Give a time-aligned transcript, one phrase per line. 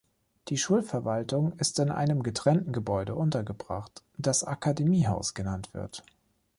[0.47, 6.03] Die Schulverwaltung ist in einem getrennten Gebäude untergebracht, das Akademiehaus genannt wird.